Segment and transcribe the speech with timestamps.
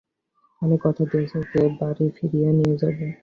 [0.61, 3.05] আমি কথা দিয়েছি ওকে বাড়ি ফিরিয়ে নিয়ে যাবো।